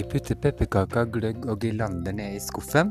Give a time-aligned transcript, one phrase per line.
[0.00, 2.88] Vi putter pepperkaker, gløgg og girlander ned i skuffen,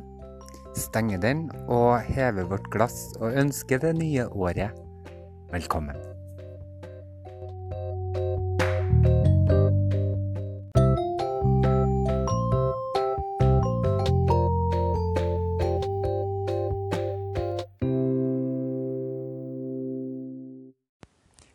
[0.77, 4.75] stenger den og hever vårt glass og ønsker det nye året
[5.49, 5.97] velkommen.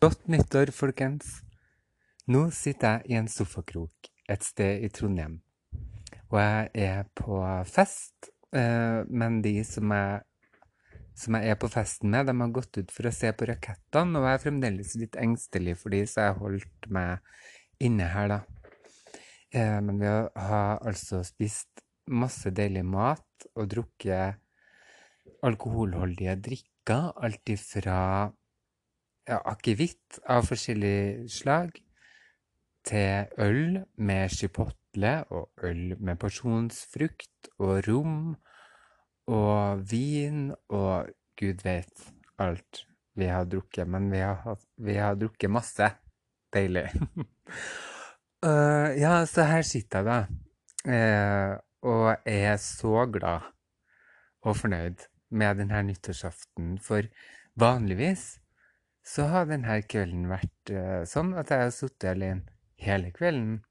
[0.03, 1.45] Godt nyttår, folkens.
[2.27, 5.44] Nå sitter jeg i en sofakrok et sted i Trondheim.
[6.35, 7.37] Og jeg er på
[7.71, 10.23] fest, eh, men de som jeg,
[11.15, 14.19] som jeg er på festen med, de har gått ut for å se på rakettene,
[14.19, 18.41] og jeg er fremdeles litt engstelig for de, så jeg holdt meg inne her, da.
[19.55, 24.43] Eh, men vi har altså spist masse deilig mat og drukket
[25.47, 28.01] alkoholholdige drikker, alt ifra
[29.31, 31.79] ja, akevitt av forskjellig slag
[32.85, 38.35] til øl med chipotle og øl med porsjonsfrukt og rom
[39.31, 41.09] og vin og
[41.41, 43.89] gud vet alt vi har drukket.
[43.89, 45.91] Men vi har, vi har drukket masse.
[46.55, 46.87] Deilig.
[48.47, 50.19] uh, ja, så her sitter jeg, da.
[50.85, 51.53] Uh,
[51.85, 53.51] og er så glad
[54.45, 56.79] og fornøyd med denne nyttårsaften.
[56.83, 57.07] For
[57.61, 58.35] vanligvis
[59.05, 63.63] så har denne kvelden vært uh, sånn at jeg har sittet alene hele kvelden.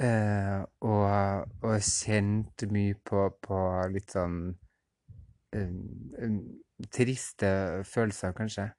[0.00, 3.58] Uh, og, og, kjent mye på, på
[3.92, 4.38] litt sånn
[5.52, 5.80] um,
[6.16, 6.38] um,
[6.88, 7.50] triste
[7.84, 8.70] følelser, kanskje.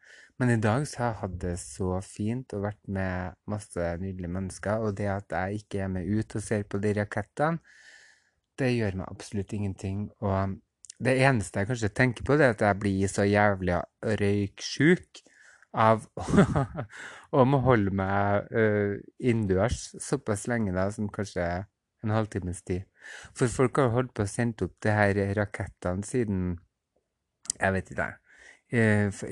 [0.41, 4.33] Men i dag så har jeg hatt det så fint og vært med masse nydelige
[4.33, 4.81] mennesker.
[4.81, 7.61] Og det at jeg ikke er med ut og ser på de rakettene,
[8.57, 10.07] det gjør meg absolutt ingenting.
[10.25, 10.57] Og
[11.01, 13.77] det eneste jeg kanskje tenker på, det er at jeg blir så jævlig
[14.21, 15.21] røyksjuk
[15.71, 16.05] av
[17.35, 21.45] å må holde meg uh, innendørs såpass lenge, da, som kanskje
[22.01, 22.87] en halvtimes tid.
[23.37, 26.57] For folk har holdt på å sende opp de her rakettene siden
[27.57, 28.07] jeg vet ikke,
[28.71, 28.81] i,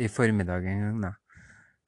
[0.05, 1.01] i formiddag en gang.
[1.07, 1.13] da.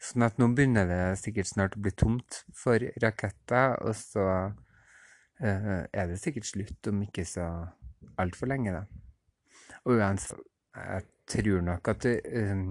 [0.02, 5.84] Sånn at nå begynner det sikkert snart å bli tomt for raketter, og så uh,
[5.86, 7.48] er det sikkert slutt om ikke så
[8.22, 8.86] altfor lenge, da.
[9.86, 10.42] Og uansett,
[10.76, 12.66] jeg tror nok at uh,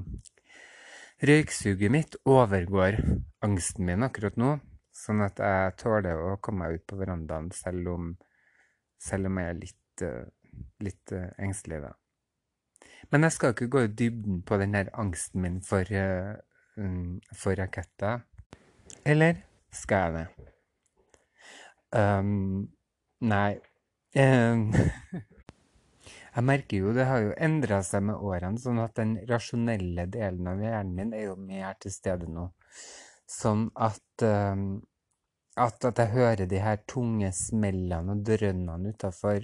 [1.20, 2.96] Røyksuget mitt overgår
[3.44, 4.54] angsten min akkurat nå,
[4.96, 8.06] sånn at jeg tåler å komme meg ut på verandaen selv om,
[8.96, 11.92] selv om jeg er litt, uh, litt uh, engstelig, da.
[13.12, 16.40] Men jeg skal ikke gå i dybden på den der angsten min for, uh,
[16.80, 18.24] um, for raketter.
[19.04, 19.42] Eller
[19.76, 20.50] skal jeg det?
[22.00, 22.70] Um,
[23.20, 23.58] nei.
[24.16, 24.70] Um,
[26.30, 30.46] Jeg merker jo det har jo endra seg med årene, sånn at den rasjonelle delen
[30.52, 32.46] av hjernen min er jo mer til stede nå.
[33.30, 34.54] Sånn at, uh,
[35.58, 39.42] at, at jeg hører de her tunge smellene og drønnene utafor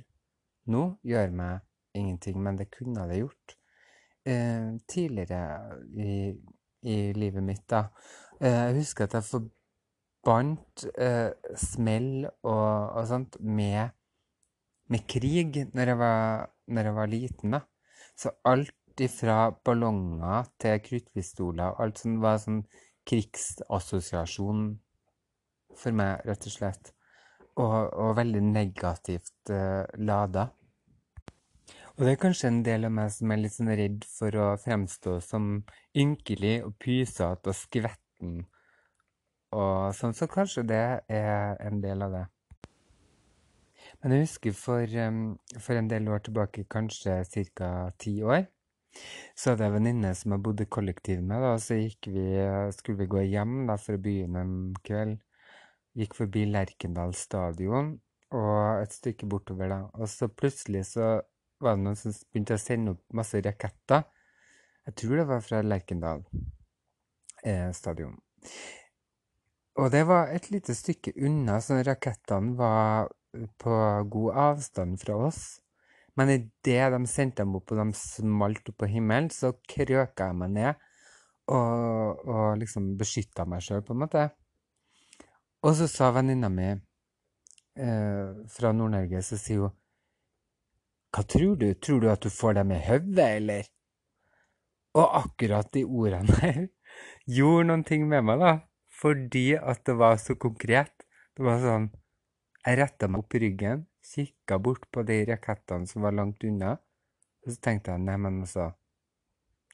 [0.70, 3.58] nå, gjør meg ingenting, men det kunne det gjort
[4.30, 5.42] uh, tidligere
[5.98, 6.16] i,
[6.86, 7.66] i, livet mitt.
[7.70, 7.88] da.
[8.38, 10.86] Uh, jeg husker at jeg forbandt
[11.58, 12.66] smell og,
[12.98, 13.94] og sånt med
[14.92, 17.62] med krig når jeg var når jeg var liten, da.
[18.16, 22.62] Så alt ifra ballonger til kruttpistoler og alt sånt var sånn
[23.06, 24.69] krigsassosiasjon
[25.77, 26.93] for meg, rett og slett.
[27.56, 30.50] Og, og veldig negativt uh, lada.
[31.97, 34.48] Og det er kanskje en del av meg som er litt sånn redd for å
[34.60, 35.47] fremstå som
[35.97, 38.43] ynkelig og pysete og skvetten.
[39.56, 42.25] Og sånn, så kanskje det er en del av det.
[44.02, 44.98] Men jeg husker for,
[45.62, 47.22] for en del år tilbake, kanskje
[47.56, 47.70] ca.
[47.98, 48.46] ti år,
[49.36, 51.42] så hadde jeg en venninne som jeg bodde kollektiv med.
[51.42, 51.88] da, Så vi,
[52.72, 55.18] skulle vi gå hjem da, å begynne en kveld.
[55.96, 57.94] Gikk forbi Lerkendal stadion
[58.36, 59.68] og et stykke bortover.
[59.68, 61.20] da, Og så plutselig så
[61.60, 64.04] var det noen som begynte å sende opp masse raketter.
[64.86, 66.24] Jeg tror det var fra Lerkendal
[67.42, 68.18] eh, stadion.
[69.76, 73.10] Og det var et lite stykke unna, så rakettene var
[73.60, 73.77] på
[74.12, 75.41] god avstand fra oss.
[76.16, 80.38] Men idet de sendte dem opp, og de smalt opp på himmelen, så krøka jeg
[80.41, 80.84] meg ned
[81.53, 84.24] og, og liksom beskytta meg sjøl, på en måte.
[85.66, 89.74] Og så sa venninna mi eh, fra Nord-Norge, så sier hun
[91.15, 91.68] Hva tror du?
[91.80, 93.68] Tror du at du får dem i hodet, eller?
[94.97, 96.62] Og akkurat de ordene her
[97.28, 98.54] gjorde noen ting med meg, da.
[98.97, 101.04] Fordi at det var så konkret.
[101.36, 101.91] Det var sånn
[102.66, 106.74] jeg retta meg opp ryggen, kikka bort på de rakettene som var langt unna,
[107.45, 108.72] og så tenkte jeg neimen altså,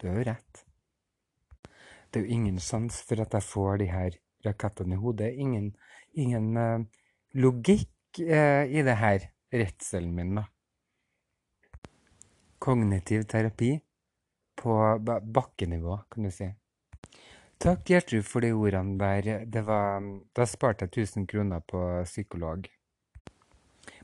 [0.01, 0.65] du har jo rett.
[2.11, 5.31] Det er jo ingen sjanse for at jeg får de her rakettene i hodet.
[5.41, 5.71] Ingen,
[6.13, 6.83] ingen uh,
[7.41, 10.45] logikk eh, i det her redselen min, da.
[12.63, 13.73] Kognitiv terapi
[14.61, 16.51] på bakkenivå, kan du si.
[17.63, 19.47] Takk, Gjertrud, for de ordene der.
[19.47, 20.05] Det var,
[20.37, 22.69] da sparte jeg 1000 kroner på psykolog.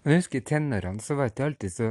[0.03, 1.89] Men jeg husker i tenårene så var det ikke alltid så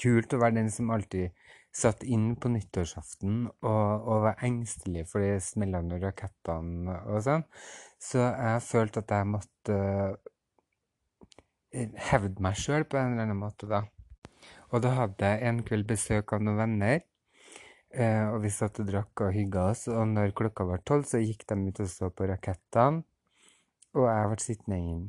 [0.00, 1.32] kult å være den som alltid
[1.76, 7.44] satt inn på nyttårsaften og, og var engstelig for de smellende rakettene og sånn.
[8.00, 10.30] Så jeg følte at jeg måtte uh,
[12.10, 13.82] hevde meg sjøl på en eller annen måte, da.
[14.72, 17.04] Og da hadde jeg en kveld besøk av noen venner.
[17.96, 21.20] Uh, og vi satt og drakk og hygga oss, og når klokka var tolv, så
[21.22, 23.04] gikk de ut og så på rakettene.
[23.96, 25.06] Og jeg ble sittende inn.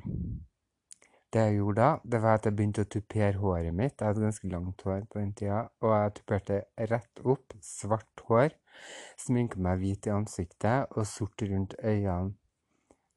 [1.34, 3.98] Det jeg gjorde da, det var at jeg begynte å tupere håret mitt.
[4.00, 5.66] Jeg hadde ganske langt hår på den tida.
[5.84, 6.60] Og jeg tuperte
[6.92, 8.56] rett opp, svart hår.
[9.20, 12.36] Sminka meg hvit i ansiktet og sort rundt øynene.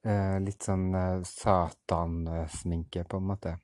[0.00, 3.56] Eh, litt sånn eh, satansminke, på en måte.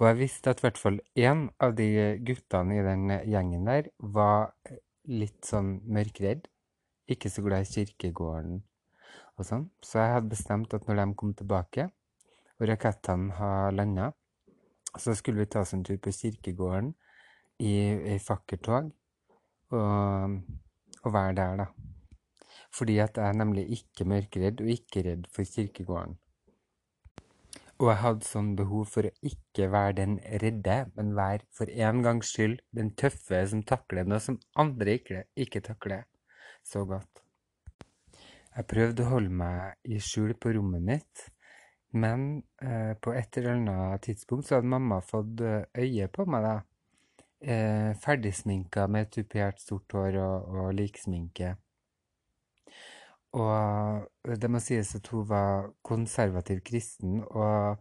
[0.00, 1.88] Og jeg visste at i hvert fall én av de
[2.26, 4.54] guttene i den gjengen der var
[5.06, 6.48] litt sånn mørkredd.
[7.12, 8.62] Ikke så glad i kirkegården
[9.36, 9.68] og sånn.
[9.84, 11.90] Så jeg hadde bestemt at når de kom tilbake
[12.60, 14.10] og rakettene har landa.
[14.98, 16.92] Så skulle vi ta oss en tur på kirkegården
[17.64, 17.74] i
[18.14, 18.90] i fakkeltog
[19.74, 20.36] og,
[21.02, 21.66] og, være der, da.
[22.74, 26.18] Fordi at jeg er nemlig ikke mørkeredd og ikke redd for kirkegården.
[27.82, 32.02] Og jeg hadde sånn behov for å ikke være den redde, men være for en
[32.06, 36.06] gangs skyld den tøffe som takler noe som andre ikke, ikke takler
[36.62, 37.24] så godt.
[38.54, 41.24] Jeg prøvde å holde meg i skjul på rommet mitt,
[41.94, 46.46] men eh, på et eller annet tidspunkt så hadde mamma fått eh, øye på meg,
[46.46, 46.54] da.
[47.44, 51.54] Eh, ferdigsminka med tupert sort hår og, og liksminke.
[53.34, 57.80] Og det må sies at hun var konservativ kristen, og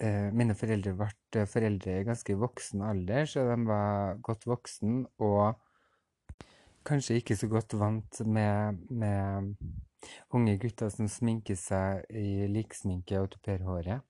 [0.00, 5.60] eh, mine foreldre ble foreldre i ganske voksen alder, så de var godt voksen og
[6.88, 9.52] kanskje ikke så godt vant med, med
[10.34, 14.04] Unge gutter som sminker seg i liksminke og tuperer håret.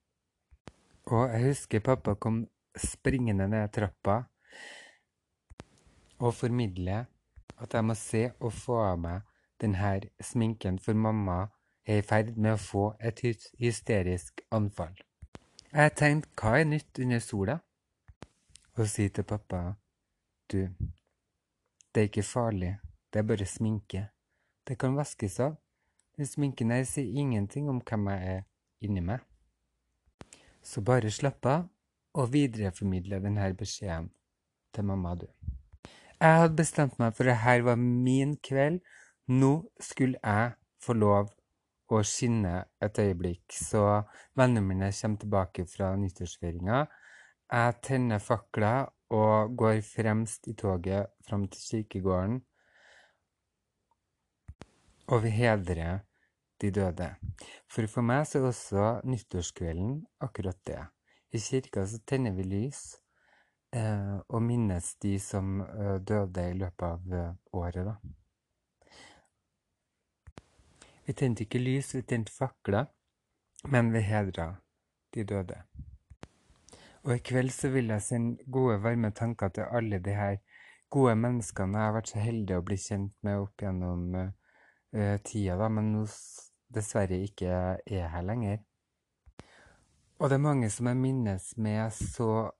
[1.09, 2.43] Og jeg husker pappa kom
[2.77, 4.19] springende ned trappa
[6.19, 7.05] og formidle
[7.59, 9.25] at jeg må se og få av meg
[9.59, 9.93] denne
[10.23, 11.47] sminken, for mamma
[11.85, 13.19] er i ferd med å få et
[13.59, 14.95] hysterisk anfall.
[15.71, 17.57] Jeg tenkte hva er nytt under sola?
[18.77, 19.75] Og sier til pappa
[20.49, 20.69] du,
[21.91, 22.77] det er ikke farlig,
[23.11, 24.05] det er bare sminke.
[24.65, 25.57] Det kan vaskes av.
[26.25, 28.41] Sminken her sier ingenting om hvem jeg er
[28.85, 29.23] inni meg.
[30.61, 31.67] Så bare slapp av,
[32.17, 34.09] og videreformidle denne beskjeden
[34.73, 35.27] til mamma, du.
[36.19, 38.81] Jeg hadde bestemt meg for at dette var min kveld.
[39.29, 41.29] Nå skulle jeg få lov
[41.89, 43.53] å skinne et øyeblikk.
[43.55, 43.83] Så
[44.35, 46.81] vennene mine kommer tilbake fra nyttårsfeiringa.
[47.49, 52.41] Jeg tenner fakler og går fremst i toget fram til kirkegården.
[55.09, 56.03] Og vi hedrer
[56.61, 57.09] de døde.
[57.71, 60.81] For for meg så er også nyttårskvelden akkurat det.
[61.31, 62.81] I kirka så tenner vi lys
[63.75, 67.95] eh, og minnes de som eh, døde i løpet av eh, året, da.
[71.05, 72.85] Vi tente ikke lys, vi tente fakler,
[73.69, 74.51] men vi hedra
[75.13, 75.63] de døde.
[77.07, 80.37] Og i kveld så vil jeg sende gode, varme tanker til alle de her
[80.89, 85.55] gode menneskene jeg har vært så heldig å bli kjent med opp gjennom uh, tida,
[85.57, 86.03] da, men nå
[86.73, 88.59] dessverre ikke er her lenger.
[90.19, 92.51] Og det er mange som jeg minnes med så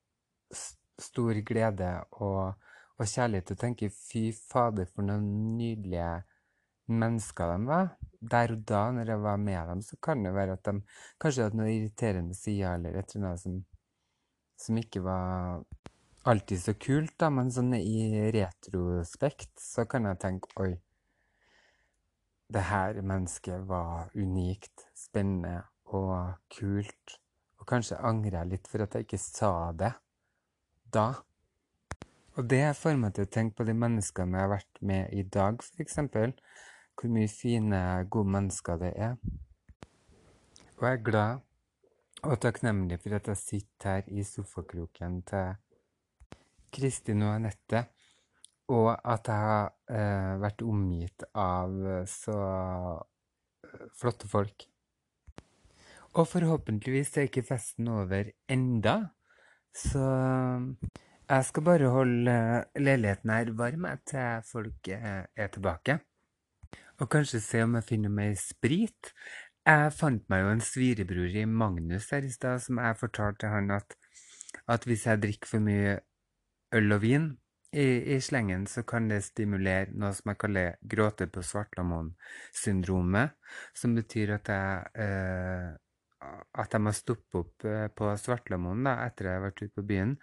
[0.99, 2.53] stor glede og,
[2.99, 6.11] og kjærlighet og tenker fy fader, for noen nydelige
[6.89, 7.91] mennesker de var.
[8.19, 10.79] Der og da, når jeg var med dem, så kan det være at de
[11.21, 13.59] kanskje hadde noen irriterende sider eller et eller annet som,
[14.59, 15.61] som ikke var
[16.27, 20.73] alltid så kult, da, men sånn i retrospekt så kan jeg tenke oi,
[22.49, 27.17] det her mennesket var unikt, spennende og kult.
[27.59, 29.91] Og kanskje angrer jeg litt for at jeg ikke sa det
[30.93, 31.11] da.
[32.39, 35.25] Og det får meg til å tenke på de menneskene jeg har vært med i
[35.27, 35.99] dag, f.eks.
[36.99, 39.15] Hvor mye fine, gode mennesker det er.
[40.79, 41.45] Og jeg er glad
[42.23, 45.53] og takknemlig for at jeg sitter her i sofakroken til
[46.75, 47.85] Kristin og Anette
[48.69, 52.38] og at jeg har eh, vært omgitt av eh, så
[53.65, 54.67] eh, flotte folk.
[56.17, 58.95] Og forhåpentligvis er ikke festen over enda,
[59.77, 60.05] så
[61.29, 62.35] jeg skal bare holde
[62.81, 65.99] leiligheten her varm til folk er tilbake.
[66.99, 69.13] Og kanskje se om jeg finner mer sprit,
[69.69, 73.51] Jeg fant meg jo en svirebror i Magnus her i stad, som jeg fortalte til
[73.53, 73.93] han at,
[74.65, 75.99] at hvis jeg drikker for mye
[76.73, 77.27] øl og vin
[77.71, 83.35] i, i slengen, så kan det stimulere noe som jeg kaller gråte på svartlamon-syndromet,
[83.77, 85.69] som betyr at jeg eh,
[86.59, 89.85] at jeg må stoppe opp eh, på Svartlamoen da, etter jeg har vært ute på
[89.91, 90.15] byen,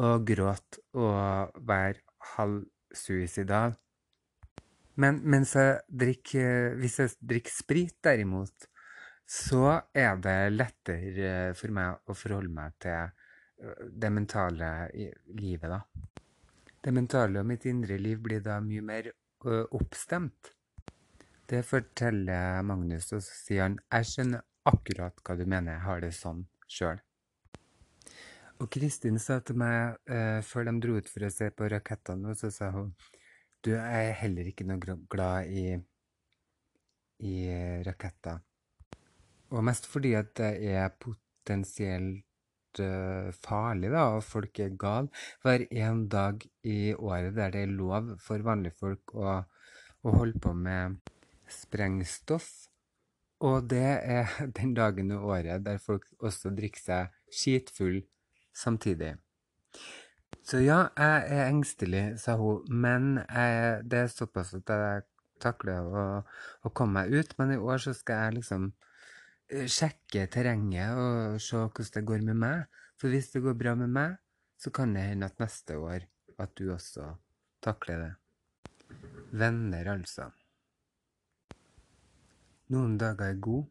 [0.00, 2.04] og gråte og være
[2.36, 3.74] halvsuicidal.
[5.00, 8.68] Men mens jeg drikker, hvis jeg drikker sprit, derimot,
[9.30, 13.10] så er det lettere for meg å forholde meg til
[14.02, 14.70] det mentale
[15.36, 15.82] livet, da.
[16.80, 20.54] Det mentale og mitt indre liv blir da mye mer øh, oppstemt.
[21.50, 26.04] Det forteller Magnus, og så sier han jeg skjønner akkurat hva du mener, jeg har
[26.04, 27.00] det sånn sjøl.
[28.60, 32.34] Og Kristin sa til meg eh, før de dro ut for å se på rakettene,
[32.36, 32.92] så sa hun
[33.64, 35.74] du er heller ikke noe glad i,
[37.28, 37.34] i
[37.84, 38.40] raketter.
[39.52, 42.24] Og mest fordi at det er potensielt
[43.42, 45.10] farlig, da, og folk er gale.
[45.42, 49.40] Hver en dag i året der det er lov for vanlige folk å,
[50.04, 51.00] å holde på med
[51.50, 52.50] sprengstoff.
[53.40, 58.02] Og det er den dagen i året der folk også drikker seg skitfull
[58.56, 59.16] samtidig.
[60.44, 65.02] Så ja, jeg er engstelig, sa hun, men jeg, det er såpass at jeg
[65.40, 66.04] takler å,
[66.64, 67.34] å, komme meg ut.
[67.38, 68.88] Men i år så skal jeg liksom eh,
[69.50, 72.82] sjekke terrenget og se hvordan det går med meg.
[73.00, 74.18] For hvis det går bra med meg,
[74.60, 76.04] så kan det hende at neste år
[76.40, 77.14] at du også
[77.64, 78.12] takler det.
[79.32, 80.28] Venner, altså.
[82.70, 83.66] Noen dager er god,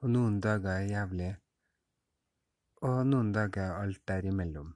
[0.00, 1.34] og noen dager er jævlig
[2.86, 4.72] og noen dager er alt derimellom.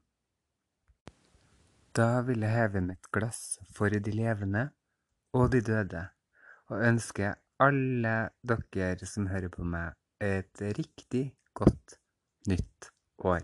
[1.94, 4.68] Da vil jeg heve mitt glass for de levende
[5.36, 6.06] og de døde,
[6.72, 9.92] og ønske alle dere som hører på meg,
[10.22, 11.24] et riktig
[11.54, 11.98] godt
[12.48, 13.42] nytt år.